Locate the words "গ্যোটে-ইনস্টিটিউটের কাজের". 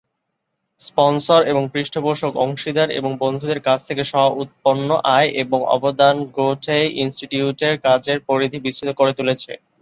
6.35-8.17